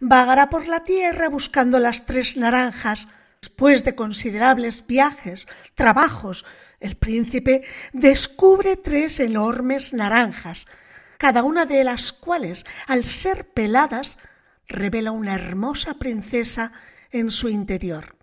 Vagará 0.00 0.50
por 0.50 0.66
la 0.66 0.84
tierra 0.84 1.28
buscando 1.28 1.78
las 1.78 2.04
tres 2.04 2.36
naranjas. 2.36 3.08
Después 3.40 3.84
de 3.84 3.94
considerables 3.94 4.86
viajes, 4.86 5.46
trabajos, 5.74 6.46
el 6.80 6.96
príncipe 6.96 7.62
descubre 7.92 8.76
tres 8.76 9.20
enormes 9.20 9.92
naranjas, 9.92 10.66
cada 11.18 11.42
una 11.42 11.64
de 11.66 11.84
las 11.84 12.12
cuales, 12.12 12.64
al 12.86 13.04
ser 13.04 13.46
peladas, 13.48 14.18
revela 14.68 15.12
una 15.12 15.34
hermosa 15.34 15.94
princesa 15.94 16.72
en 17.10 17.30
su 17.30 17.48
interior. 17.48 18.16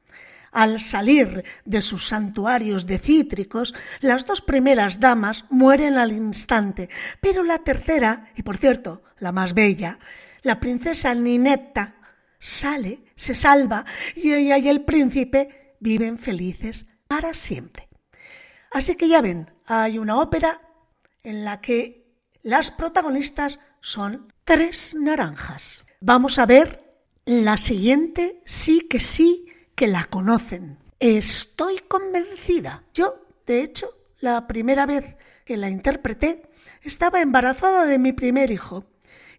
Al 0.51 0.81
salir 0.81 1.45
de 1.63 1.81
sus 1.81 2.07
santuarios 2.07 2.85
de 2.85 2.99
cítricos, 2.99 3.73
las 4.01 4.25
dos 4.25 4.41
primeras 4.41 4.99
damas 4.99 5.45
mueren 5.49 5.97
al 5.97 6.11
instante, 6.11 6.89
pero 7.21 7.43
la 7.43 7.59
tercera, 7.59 8.25
y 8.35 8.43
por 8.43 8.57
cierto, 8.57 9.03
la 9.19 9.31
más 9.31 9.53
bella, 9.53 9.97
la 10.41 10.59
princesa 10.59 11.15
Ninetta, 11.15 11.95
sale, 12.39 13.05
se 13.15 13.35
salva 13.35 13.85
y 14.15 14.33
ella 14.33 14.57
y 14.57 14.67
el 14.67 14.83
príncipe 14.83 15.75
viven 15.79 16.17
felices 16.17 16.87
para 17.07 17.33
siempre. 17.33 17.87
Así 18.71 18.95
que 18.95 19.07
ya 19.07 19.21
ven, 19.21 19.51
hay 19.65 19.99
una 19.99 20.19
ópera 20.19 20.61
en 21.23 21.45
la 21.45 21.61
que 21.61 22.11
las 22.41 22.71
protagonistas 22.71 23.59
son 23.79 24.33
tres 24.43 24.95
naranjas. 24.95 25.85
Vamos 26.03 26.39
a 26.39 26.47
ver 26.47 26.83
la 27.25 27.57
siguiente, 27.57 28.41
sí 28.43 28.87
que 28.89 28.99
sí 28.99 29.45
que 29.75 29.87
la 29.87 30.05
conocen. 30.05 30.79
Estoy 30.99 31.77
convencida. 31.87 32.83
Yo, 32.91 33.23
de 33.45 33.61
hecho, 33.61 33.87
la 34.19 34.47
primera 34.47 34.87
vez 34.87 35.15
que 35.45 35.57
la 35.57 35.69
interpreté, 35.69 36.49
estaba 36.81 37.21
embarazada 37.21 37.85
de 37.85 37.99
mi 37.99 38.13
primer 38.13 38.49
hijo 38.49 38.85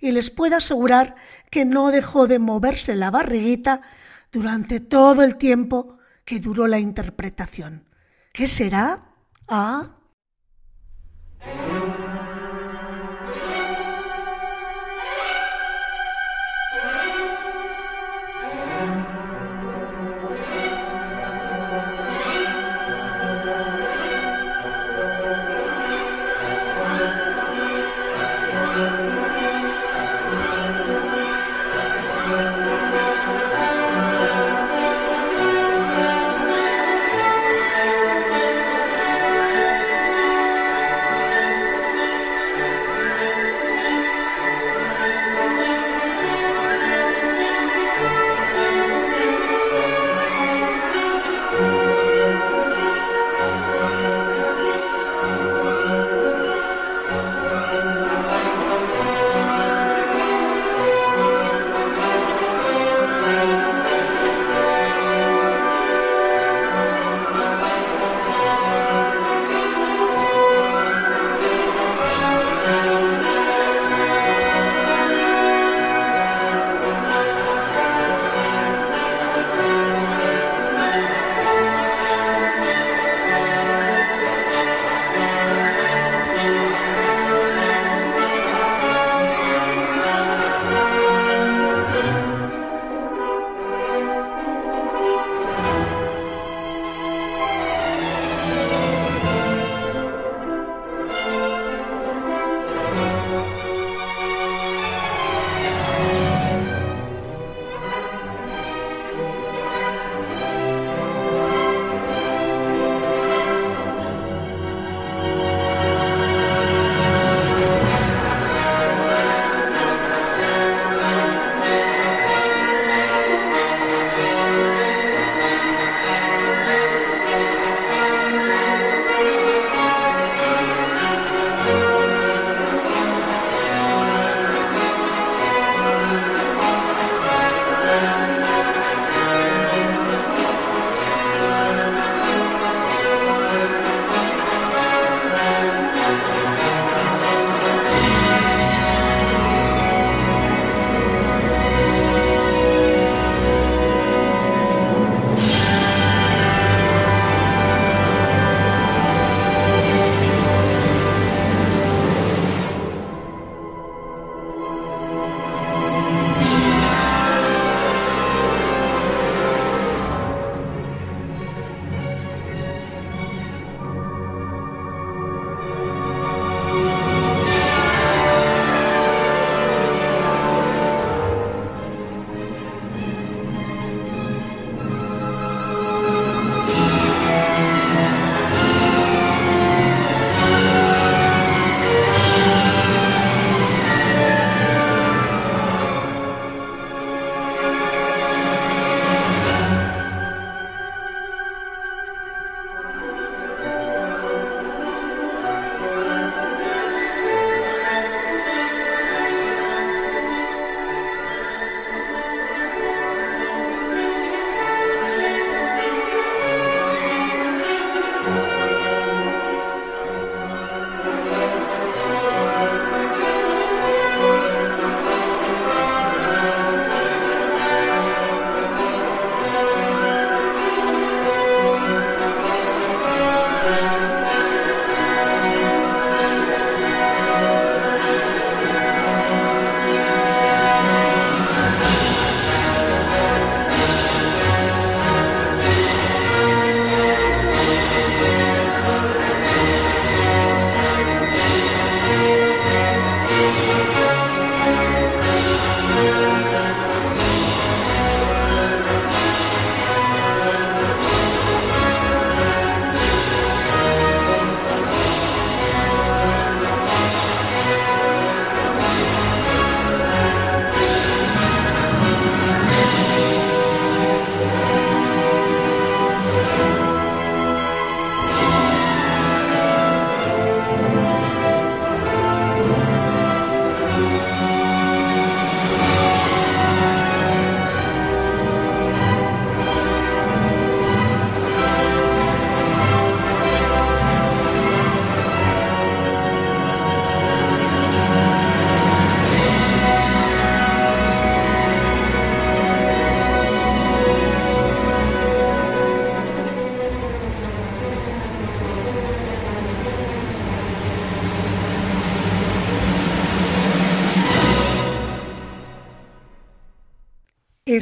y 0.01 0.13
les 0.13 0.31
puedo 0.31 0.57
asegurar 0.57 1.17
que 1.51 1.65
no 1.65 1.91
dejó 1.91 2.29
de 2.29 2.39
moverse 2.39 2.95
la 2.95 3.11
barriguita 3.11 3.83
durante 4.31 4.79
todo 4.79 5.23
el 5.23 5.37
tiempo 5.37 5.99
que 6.25 6.39
duró 6.39 6.69
la 6.69 6.79
interpretación. 6.79 7.89
¿Qué 8.33 8.47
será? 8.47 9.05
Ah. 9.49 9.97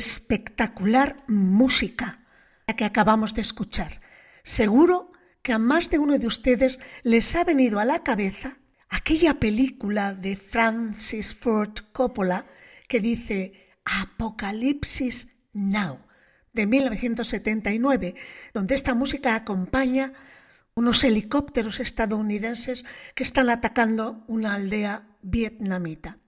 Espectacular 0.01 1.23
música 1.29 2.25
la 2.67 2.75
que 2.75 2.85
acabamos 2.85 3.35
de 3.35 3.43
escuchar. 3.43 4.01
Seguro 4.43 5.13
que 5.43 5.53
a 5.53 5.59
más 5.59 5.91
de 5.91 5.99
uno 5.99 6.19
de 6.19 6.27
ustedes 6.27 6.81
les 7.03 7.37
ha 7.37 7.45
venido 7.45 7.79
a 7.79 7.85
la 7.85 8.03
cabeza 8.03 8.59
aquella 8.89 9.35
película 9.35 10.15
de 10.15 10.37
Francis 10.37 11.35
Ford 11.35 11.75
Coppola 11.93 12.47
que 12.89 13.01
dice 13.01 13.75
Apocalipsis 13.85 15.41
Now 15.53 16.01
de 16.53 16.67
1979, 16.67 18.15
donde 18.53 18.75
esta 18.75 18.95
música 18.95 19.35
acompaña 19.35 20.13
unos 20.75 21.05
helicópteros 21.05 21.79
estadounidenses 21.79 22.85
que 23.15 23.23
están 23.23 23.51
atacando 23.51 24.25
una 24.27 24.55
aldea 24.55 25.07
vietnamita. 25.23 26.19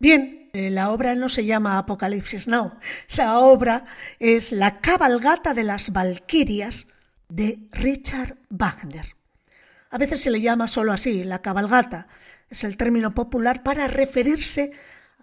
Bien, 0.00 0.48
eh, 0.54 0.70
la 0.70 0.92
obra 0.92 1.14
no 1.14 1.28
se 1.28 1.44
llama 1.44 1.76
Apocalipsis 1.76 2.48
Now, 2.48 2.72
la 3.18 3.38
obra 3.38 3.84
es 4.18 4.50
La 4.50 4.80
cabalgata 4.80 5.52
de 5.52 5.62
las 5.62 5.92
Valquirias 5.92 6.86
de 7.28 7.68
Richard 7.70 8.38
Wagner. 8.48 9.14
A 9.90 9.98
veces 9.98 10.22
se 10.22 10.30
le 10.30 10.40
llama 10.40 10.68
solo 10.68 10.92
así, 10.92 11.22
la 11.22 11.42
cabalgata, 11.42 12.08
es 12.48 12.64
el 12.64 12.78
término 12.78 13.14
popular 13.14 13.62
para 13.62 13.88
referirse 13.88 14.72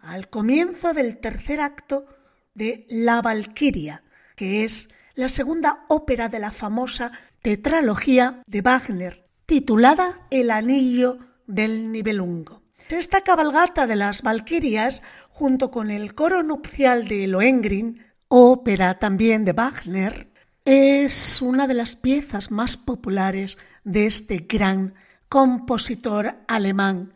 al 0.03 0.29
comienzo 0.29 0.93
del 0.93 1.17
tercer 1.17 1.59
acto 1.59 2.05
de 2.53 2.85
La 2.87 3.23
Valquiria, 3.23 4.03
que 4.35 4.63
es 4.63 4.89
la 5.15 5.29
segunda 5.29 5.85
ópera 5.87 6.29
de 6.29 6.37
la 6.37 6.51
famosa 6.51 7.13
tetralogía 7.41 8.43
de 8.45 8.61
Wagner, 8.61 9.25
titulada 9.47 10.27
El 10.29 10.51
Anillo 10.51 11.17
del 11.47 11.91
Nibelungo. 11.91 12.66
Esta 12.89 13.21
cabalgata 13.21 13.85
de 13.85 13.97
las 13.97 14.21
Valquirias, 14.21 15.03
junto 15.29 15.71
con 15.71 15.91
el 15.91 16.15
coro 16.15 16.41
nupcial 16.41 17.07
de 17.07 17.27
Lohengrin, 17.27 18.05
ópera 18.29 18.97
también 18.97 19.43
de 19.43 19.51
Wagner, 19.51 20.31
es 20.63 21.41
una 21.41 21.67
de 21.67 21.73
las 21.73 21.95
piezas 21.95 22.49
más 22.49 22.77
populares 22.77 23.57
de 23.83 24.05
este 24.05 24.37
gran 24.37 24.95
compositor 25.27 26.37
alemán 26.47 27.13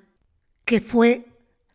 que 0.65 0.81
fue 0.81 1.27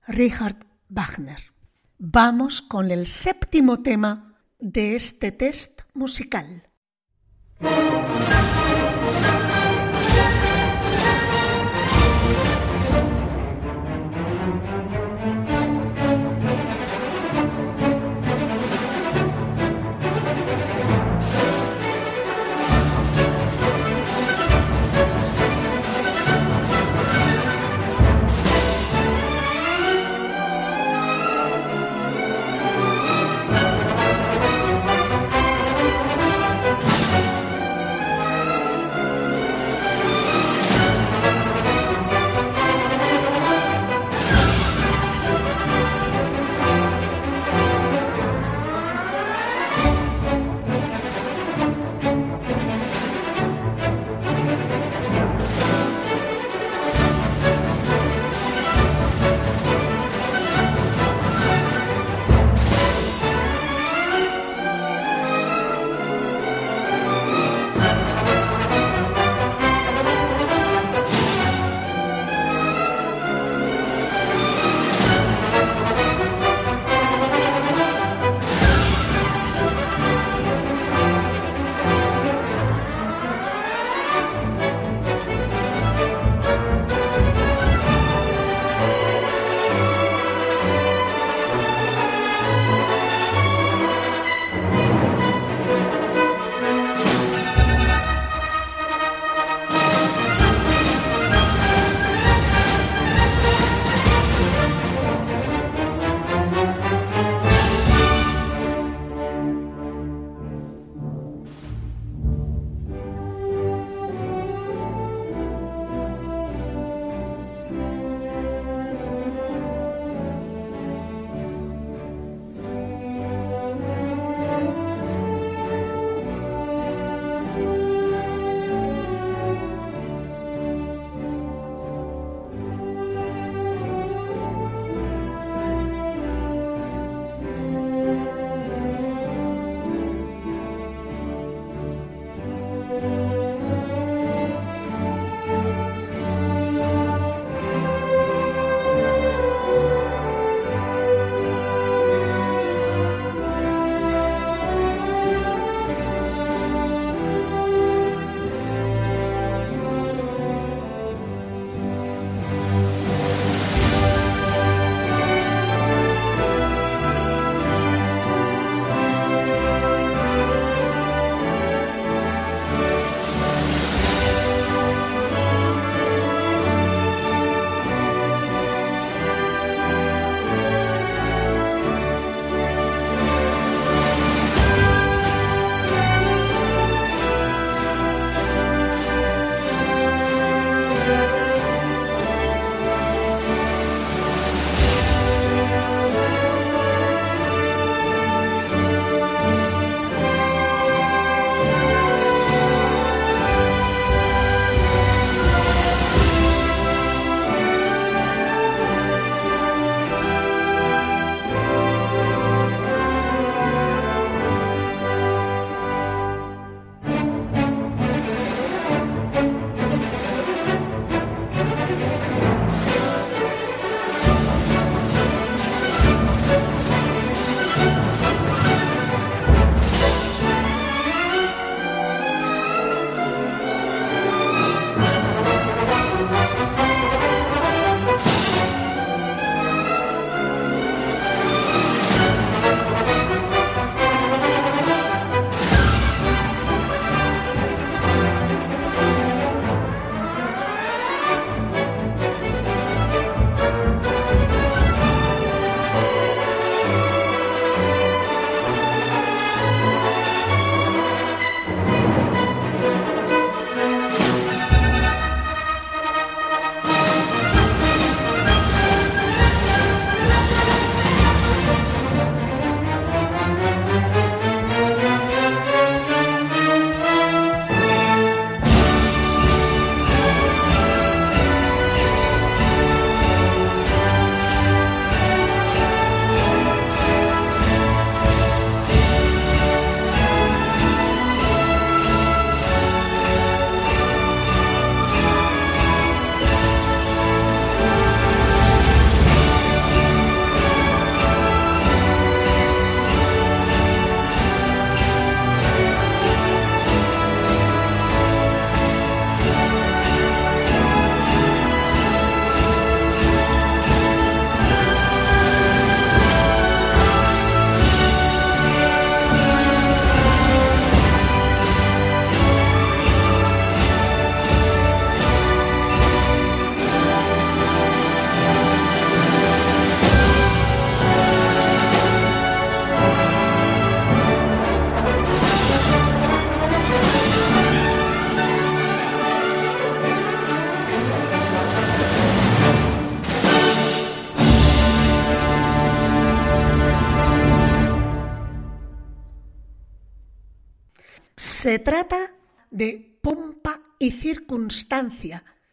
Richard 0.06 0.66
Wagner. 0.88 1.52
Vamos 1.98 2.60
con 2.60 2.90
el 2.90 3.06
séptimo 3.06 3.82
tema 3.82 4.38
de 4.58 4.96
este 4.96 5.32
test 5.32 5.80
musical. 5.94 6.68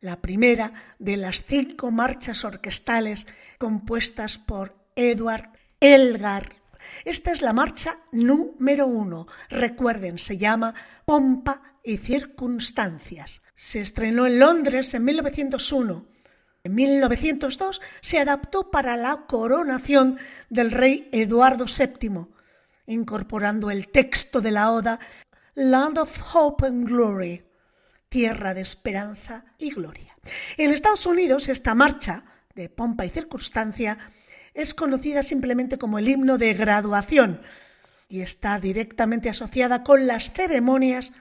La 0.01 0.19
primera 0.19 0.73
de 0.99 1.15
las 1.15 1.45
cinco 1.45 1.91
marchas 1.91 2.43
orquestales 2.43 3.25
compuestas 3.57 4.37
por 4.37 4.75
Edward 4.97 5.49
Elgar. 5.79 6.57
Esta 7.05 7.31
es 7.31 7.41
la 7.41 7.53
marcha 7.53 7.99
número 8.11 8.85
uno. 8.85 9.27
Recuerden, 9.49 10.17
se 10.17 10.37
llama 10.37 10.73
Pompa 11.05 11.61
y 11.85 11.95
Circunstancias. 11.95 13.41
Se 13.55 13.79
estrenó 13.79 14.25
en 14.25 14.39
Londres 14.39 14.93
en 14.93 15.05
1901. 15.05 16.05
En 16.65 16.75
1902 16.75 17.79
se 18.01 18.19
adaptó 18.19 18.71
para 18.71 18.97
la 18.97 19.25
coronación 19.25 20.17
del 20.49 20.71
rey 20.71 21.07
Eduardo 21.13 21.65
VII, 21.65 22.27
incorporando 22.87 23.71
el 23.71 23.87
texto 23.87 24.41
de 24.41 24.51
la 24.51 24.69
oda 24.69 24.99
Land 25.55 25.97
of 25.97 26.19
Hope 26.33 26.67
and 26.67 26.85
Glory, 26.89 27.52
tierra 28.13 28.53
de 28.53 28.61
esperanza 28.61 29.43
y 29.57 29.71
gloria. 29.71 30.15
En 30.57 30.71
Estados 30.71 31.07
Unidos 31.07 31.49
esta 31.49 31.73
marcha 31.73 32.25
de 32.53 32.69
pompa 32.69 33.07
y 33.07 33.09
circunstancia 33.09 33.97
es 34.53 34.75
conocida 34.75 35.23
simplemente 35.23 35.79
como 35.79 35.97
el 35.97 36.07
himno 36.07 36.37
de 36.37 36.53
graduación 36.53 37.41
y 38.07 38.21
está 38.21 38.59
directamente 38.59 39.31
asociada 39.31 39.83
con 39.83 40.05
las 40.05 40.31
ceremonias 40.31 41.11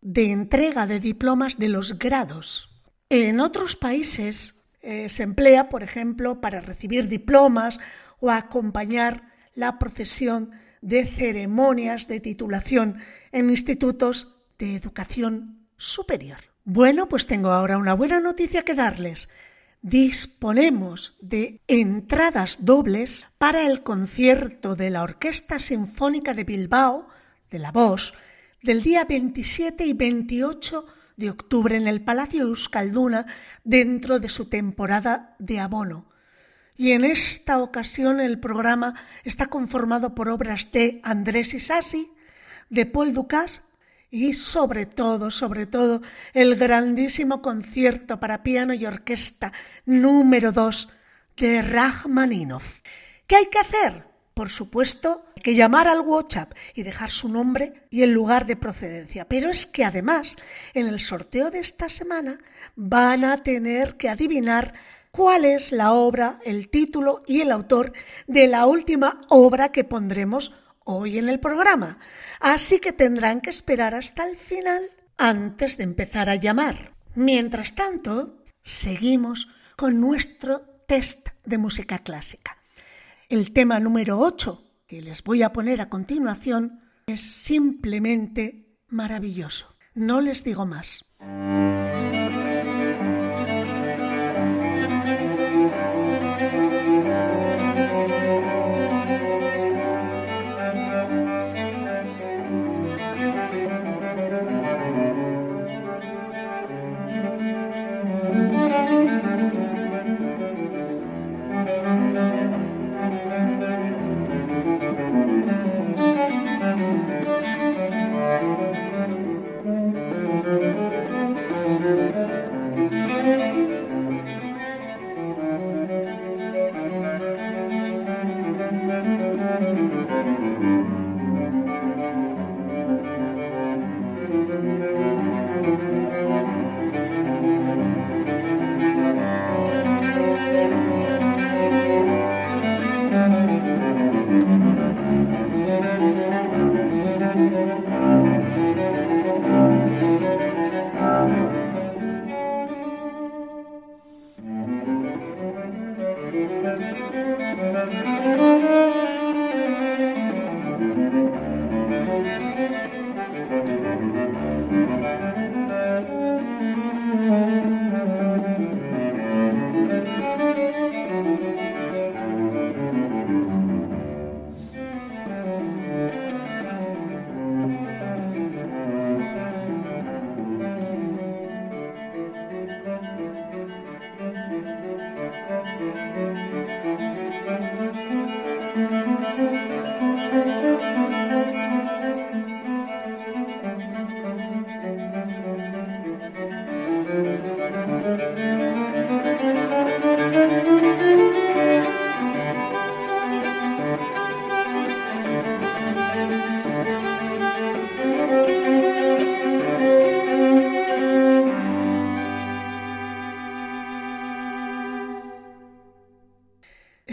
de 0.00 0.32
entrega 0.32 0.88
de 0.88 0.98
diplomas 0.98 1.56
de 1.56 1.68
los 1.68 2.00
grados. 2.00 2.82
En 3.10 3.38
otros 3.38 3.76
países 3.76 4.64
eh, 4.82 5.08
se 5.08 5.22
emplea, 5.22 5.68
por 5.68 5.84
ejemplo, 5.84 6.40
para 6.40 6.60
recibir 6.60 7.06
diplomas 7.06 7.78
o 8.18 8.28
acompañar 8.32 9.22
la 9.54 9.78
procesión 9.78 10.50
de 10.80 11.06
ceremonias 11.06 12.08
de 12.08 12.18
titulación 12.18 12.96
en 13.30 13.50
institutos 13.50 14.34
de 14.58 14.74
educación 14.74 15.59
superior. 15.80 16.38
Bueno, 16.64 17.08
pues 17.08 17.26
tengo 17.26 17.50
ahora 17.50 17.78
una 17.78 17.94
buena 17.94 18.20
noticia 18.20 18.62
que 18.62 18.74
darles. 18.74 19.28
Disponemos 19.82 21.16
de 21.20 21.62
entradas 21.66 22.64
dobles 22.64 23.26
para 23.38 23.66
el 23.66 23.82
concierto 23.82 24.76
de 24.76 24.90
la 24.90 25.02
Orquesta 25.02 25.58
Sinfónica 25.58 26.34
de 26.34 26.44
Bilbao, 26.44 27.08
de 27.50 27.58
la 27.58 27.72
Bosch, 27.72 28.12
del 28.62 28.82
día 28.82 29.06
27 29.06 29.86
y 29.86 29.94
28 29.94 30.86
de 31.16 31.30
octubre 31.30 31.76
en 31.76 31.88
el 31.88 32.02
Palacio 32.02 32.42
Euskalduna 32.42 33.26
dentro 33.64 34.20
de 34.20 34.28
su 34.28 34.50
temporada 34.50 35.34
de 35.38 35.60
abono. 35.60 36.10
Y 36.76 36.92
en 36.92 37.04
esta 37.04 37.58
ocasión 37.58 38.20
el 38.20 38.38
programa 38.38 38.94
está 39.24 39.46
conformado 39.46 40.14
por 40.14 40.28
obras 40.28 40.72
de 40.72 41.00
Andrés 41.02 41.54
Isasi, 41.54 42.12
de 42.68 42.86
Paul 42.86 43.12
Dukas 43.12 43.62
y 44.10 44.32
sobre 44.32 44.86
todo, 44.86 45.30
sobre 45.30 45.66
todo, 45.66 46.02
el 46.34 46.56
grandísimo 46.56 47.40
concierto 47.42 48.18
para 48.18 48.42
piano 48.42 48.74
y 48.74 48.84
orquesta 48.86 49.52
número 49.86 50.52
2 50.52 50.88
de 51.36 51.62
Rachmaninoff. 51.62 52.80
¿Qué 53.26 53.36
hay 53.36 53.46
que 53.46 53.58
hacer? 53.58 54.04
Por 54.34 54.50
supuesto, 54.50 55.26
hay 55.36 55.42
que 55.42 55.54
llamar 55.54 55.86
al 55.86 56.00
WhatsApp 56.00 56.52
y 56.74 56.82
dejar 56.82 57.10
su 57.10 57.28
nombre 57.28 57.86
y 57.90 58.02
el 58.02 58.10
lugar 58.10 58.46
de 58.46 58.56
procedencia. 58.56 59.28
Pero 59.28 59.50
es 59.50 59.66
que 59.66 59.84
además, 59.84 60.36
en 60.74 60.86
el 60.86 60.98
sorteo 60.98 61.50
de 61.50 61.60
esta 61.60 61.88
semana 61.88 62.38
van 62.74 63.24
a 63.24 63.42
tener 63.42 63.96
que 63.96 64.08
adivinar 64.08 64.74
cuál 65.10 65.44
es 65.44 65.72
la 65.72 65.92
obra, 65.92 66.40
el 66.44 66.70
título 66.70 67.22
y 67.26 67.40
el 67.40 67.52
autor 67.52 67.92
de 68.26 68.46
la 68.46 68.66
última 68.66 69.22
obra 69.28 69.72
que 69.72 69.84
pondremos 69.84 70.54
hoy 70.94 71.18
en 71.18 71.28
el 71.28 71.40
programa. 71.40 71.98
Así 72.40 72.80
que 72.80 72.92
tendrán 72.92 73.40
que 73.40 73.50
esperar 73.50 73.94
hasta 73.94 74.24
el 74.28 74.36
final 74.36 74.82
antes 75.16 75.76
de 75.76 75.84
empezar 75.84 76.28
a 76.28 76.36
llamar. 76.36 76.94
Mientras 77.14 77.74
tanto, 77.74 78.44
seguimos 78.62 79.48
con 79.76 80.00
nuestro 80.00 80.60
test 80.86 81.28
de 81.44 81.58
música 81.58 81.98
clásica. 81.98 82.56
El 83.28 83.52
tema 83.52 83.78
número 83.80 84.18
8 84.18 84.70
que 84.90 85.00
les 85.00 85.22
voy 85.22 85.44
a 85.44 85.52
poner 85.52 85.80
a 85.80 85.88
continuación 85.88 86.80
es 87.06 87.20
simplemente 87.20 88.76
maravilloso. 88.88 89.76
No 89.94 90.20
les 90.20 90.42
digo 90.42 90.66
más. 90.66 91.14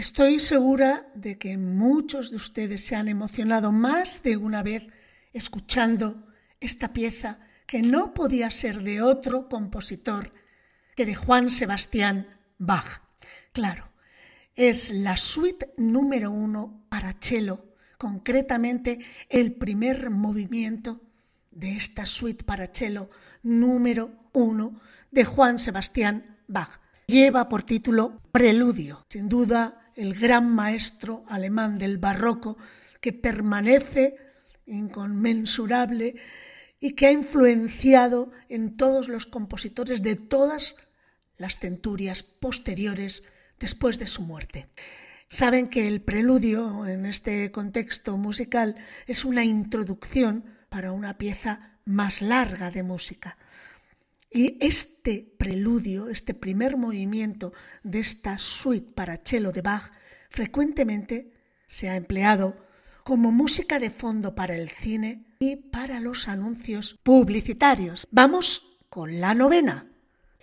Estoy 0.08 0.40
segura 0.40 1.06
de 1.14 1.36
que 1.36 1.58
muchos 1.58 2.30
de 2.30 2.36
ustedes 2.36 2.82
se 2.82 2.96
han 2.96 3.08
emocionado 3.08 3.72
más 3.72 4.22
de 4.22 4.38
una 4.38 4.62
vez 4.62 4.84
escuchando 5.34 6.26
esta 6.60 6.94
pieza 6.94 7.40
que 7.66 7.82
no 7.82 8.14
podía 8.14 8.50
ser 8.50 8.82
de 8.82 9.02
otro 9.02 9.50
compositor 9.50 10.32
que 10.96 11.04
de 11.04 11.14
Juan 11.14 11.50
Sebastián 11.50 12.26
Bach. 12.56 13.02
Claro, 13.52 13.92
es 14.56 14.90
la 14.90 15.18
suite 15.18 15.74
número 15.76 16.30
uno 16.30 16.86
para 16.88 17.12
cello, 17.12 17.66
concretamente 17.98 19.00
el 19.28 19.56
primer 19.56 20.08
movimiento 20.08 21.02
de 21.50 21.76
esta 21.76 22.06
suite 22.06 22.44
para 22.44 22.68
cello 22.68 23.10
número 23.42 24.30
uno 24.32 24.80
de 25.10 25.26
Juan 25.26 25.58
Sebastián 25.58 26.38
Bach. 26.46 26.80
Lleva 27.06 27.48
por 27.50 27.62
título 27.62 28.22
Preludio. 28.32 29.04
Sin 29.10 29.28
duda, 29.28 29.87
el 29.98 30.14
gran 30.14 30.48
maestro 30.54 31.24
alemán 31.26 31.76
del 31.76 31.98
barroco 31.98 32.56
que 33.00 33.12
permanece 33.12 34.16
inconmensurable 34.64 36.14
y 36.78 36.92
que 36.92 37.06
ha 37.06 37.12
influenciado 37.12 38.30
en 38.48 38.76
todos 38.76 39.08
los 39.08 39.26
compositores 39.26 40.04
de 40.04 40.14
todas 40.14 40.76
las 41.36 41.58
centurias 41.58 42.22
posteriores 42.22 43.24
después 43.58 43.98
de 43.98 44.06
su 44.06 44.22
muerte. 44.22 44.68
Saben 45.28 45.66
que 45.66 45.88
el 45.88 46.00
preludio 46.00 46.86
en 46.86 47.04
este 47.04 47.50
contexto 47.50 48.16
musical 48.16 48.76
es 49.08 49.24
una 49.24 49.44
introducción 49.44 50.44
para 50.68 50.92
una 50.92 51.18
pieza 51.18 51.72
más 51.84 52.22
larga 52.22 52.70
de 52.70 52.84
música. 52.84 53.36
Y 54.30 54.58
este 54.60 55.34
preludio, 55.38 56.10
este 56.10 56.34
primer 56.34 56.76
movimiento 56.76 57.52
de 57.82 58.00
esta 58.00 58.38
suite 58.38 58.92
para 58.94 59.20
cello 59.24 59.52
de 59.52 59.62
Bach, 59.62 59.90
frecuentemente 60.30 61.32
se 61.66 61.88
ha 61.88 61.96
empleado 61.96 62.56
como 63.04 63.32
música 63.32 63.78
de 63.78 63.88
fondo 63.88 64.34
para 64.34 64.54
el 64.54 64.68
cine 64.68 65.24
y 65.38 65.56
para 65.56 66.00
los 66.00 66.28
anuncios 66.28 66.98
publicitarios. 67.02 68.06
Vamos 68.10 68.78
con 68.90 69.20
la 69.20 69.34
novena, 69.34 69.86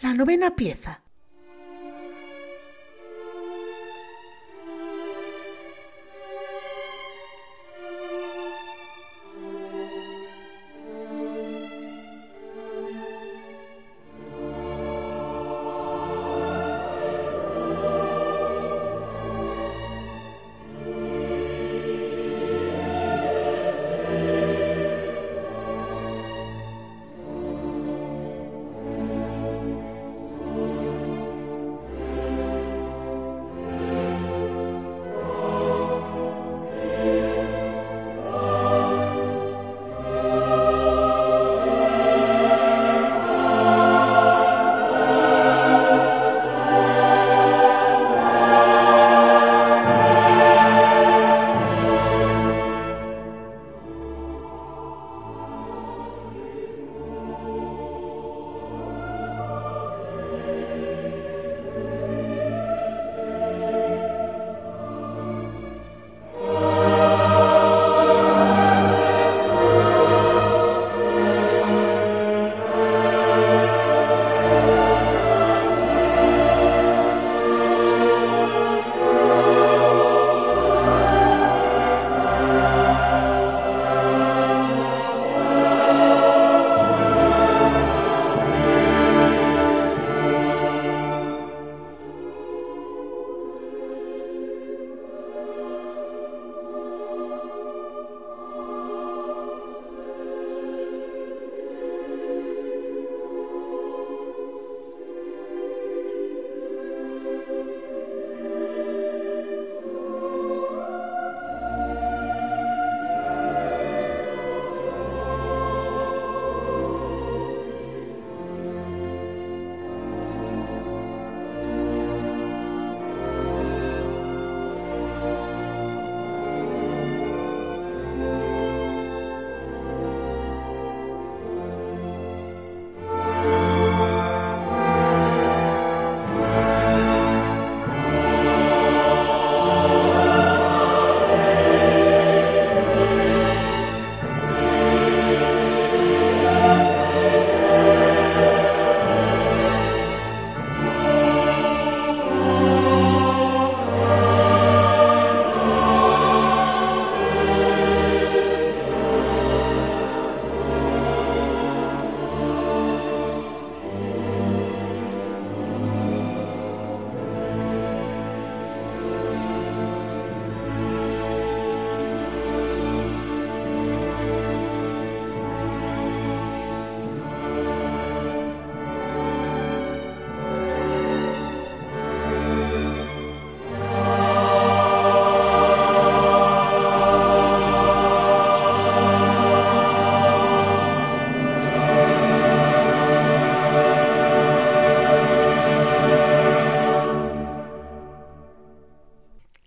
la 0.01 0.13
novena 0.13 0.55
pieza. 0.55 1.04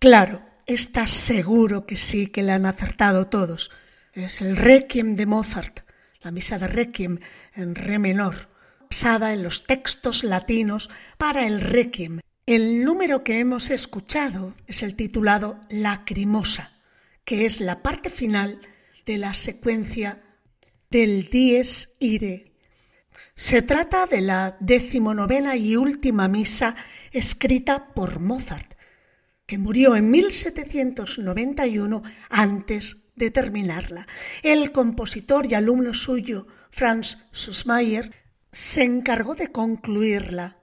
Claro, 0.09 0.41
está 0.65 1.07
seguro 1.07 1.85
que 1.85 1.99
sí, 1.99 2.29
que 2.29 2.43
le 2.43 2.53
han 2.53 2.65
acertado 2.65 3.27
todos. 3.27 3.71
Es 4.15 4.41
el 4.41 4.57
Requiem 4.57 5.17
de 5.17 5.27
Mozart, 5.27 5.81
la 6.23 6.31
misa 6.31 6.59
de 6.59 6.67
Requiem 6.67 7.19
en 7.55 7.75
re 7.75 7.99
menor, 7.99 8.49
basada 8.89 9.35
en 9.35 9.43
los 9.43 9.67
textos 9.67 10.25
latinos 10.25 10.89
para 11.19 11.47
el 11.47 11.61
Requiem. 11.61 12.21
El 12.47 12.87
número 12.87 13.23
que 13.23 13.39
hemos 13.39 13.71
escuchado 13.71 14.55
es 14.67 14.83
el 14.83 14.97
titulado 14.97 15.61
Lacrimosa, 15.69 16.73
que 17.27 17.45
es 17.45 17.61
la 17.61 17.83
parte 17.83 18.09
final 18.09 18.63
de 19.05 19.19
la 19.19 19.35
secuencia 19.35 20.23
del 20.91 21.29
Dies 21.29 21.99
Irae. 22.01 22.55
Se 23.35 23.61
trata 23.61 24.07
de 24.07 24.23
la 24.23 24.57
decimonovena 24.59 25.57
y 25.57 25.77
última 25.77 26.29
misa 26.29 26.77
escrita 27.13 27.89
por 27.93 28.21
Mozart 28.21 28.78
que 29.49 29.59
murió 29.59 29.97
en 29.97 30.11
1791 30.11 32.03
antes 32.29 33.11
de 33.17 33.31
terminarla. 33.31 34.07
El 34.43 34.73
compositor 34.73 35.47
y 35.47 35.55
alumno 35.55 35.95
suyo, 35.95 36.47
Franz 36.71 37.17
Sussmayer, 37.33 38.13
se 38.53 38.83
encargó 38.83 39.35
de 39.35 39.51
concluirla. 39.51 40.59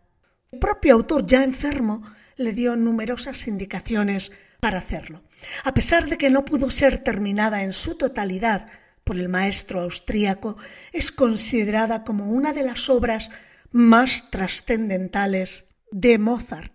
El 0.52 0.60
propio 0.60 0.94
autor, 0.94 1.26
ya 1.26 1.44
enfermo, 1.44 2.04
le 2.38 2.54
dio 2.54 2.76
numerosas 2.76 3.48
indicaciones 3.48 4.32
para 4.60 4.78
hacerlo. 4.78 5.24
A 5.64 5.74
pesar 5.74 6.08
de 6.08 6.20
que 6.20 6.30
no 6.30 6.46
pudo 6.46 6.70
ser 6.70 7.04
terminada 7.04 7.64
en 7.64 7.74
su 7.74 7.98
totalidad 7.98 8.68
por 9.04 9.18
el 9.18 9.30
maestro 9.30 9.82
austríaco, 9.82 10.58
es 10.94 11.12
considerada 11.12 12.04
como 12.04 12.30
una 12.32 12.54
de 12.54 12.62
las 12.62 12.88
obras 12.90 13.32
más 13.72 14.30
trascendentales 14.30 15.76
de 15.90 16.20
Mozart. 16.20 16.75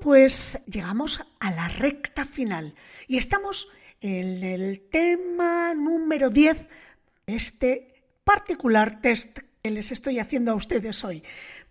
Pues 0.00 0.62
llegamos 0.66 1.20
a 1.40 1.50
la 1.50 1.68
recta 1.68 2.24
final 2.24 2.74
y 3.06 3.16
estamos 3.16 3.68
en 4.00 4.42
el 4.44 4.80
tema 4.90 5.74
número 5.74 6.30
10 6.30 6.68
de 7.26 7.36
este 7.36 8.04
particular 8.22 9.00
test 9.00 9.38
que 9.62 9.70
les 9.70 9.90
estoy 9.90 10.18
haciendo 10.18 10.52
a 10.52 10.56
ustedes 10.56 11.02
hoy. 11.02 11.22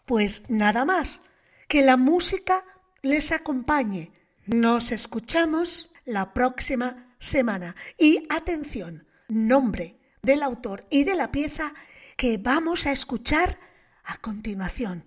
Pues 0.05 0.49
nada 0.49 0.85
más, 0.85 1.21
que 1.67 1.81
la 1.81 1.97
música 1.97 2.63
les 3.01 3.31
acompañe. 3.31 4.11
Nos 4.47 4.93
escuchamos 4.93 5.93
la 6.05 6.33
próxima 6.33 7.13
semana. 7.19 7.75
Y 7.97 8.25
atención, 8.29 9.05
nombre 9.27 9.99
del 10.21 10.41
autor 10.41 10.85
y 10.89 11.03
de 11.03 11.15
la 11.15 11.31
pieza 11.31 11.73
que 12.15 12.37
vamos 12.37 12.87
a 12.87 12.93
escuchar 12.93 13.59
a 14.05 14.17
continuación. 14.19 15.03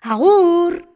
¡Agur! 0.00 0.88